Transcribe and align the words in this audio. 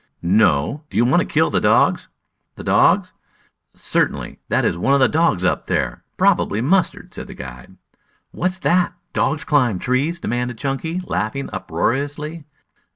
"No; 0.23 0.81
do 0.89 0.97
you 0.97 1.05
want 1.05 1.21
to 1.21 1.27
kill 1.31 1.51
the 1.51 1.61
dogs?" 1.61 2.07
"The 2.55 2.63
dogs?" 2.63 3.13
"Certainly. 3.75 4.39
That 4.49 4.65
is 4.65 4.75
one 4.75 4.95
of 4.95 4.99
the 4.99 5.07
dogs 5.07 5.45
up 5.45 5.67
there. 5.67 6.03
Probably 6.17 6.59
Mustard," 6.59 7.13
said 7.13 7.27
the 7.27 7.35
guide. 7.35 7.75
"What's 8.31 8.57
that? 8.57 8.95
Dogs 9.13 9.43
climb 9.43 9.77
trees?" 9.77 10.19
demanded 10.19 10.57
Chunky, 10.57 10.99
laughing 11.05 11.51
uproariously. 11.53 12.45